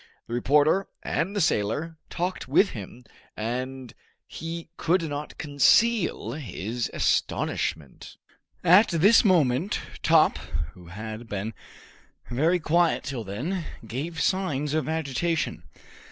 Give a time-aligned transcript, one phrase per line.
[0.25, 3.05] The reporter and the sailor talked with him,
[3.37, 3.93] and
[4.25, 8.17] he could not conceal his astonishment.
[8.63, 10.39] At this moment Top,
[10.73, 11.53] who had been
[12.31, 15.65] very quiet till then, gave signs of agitation.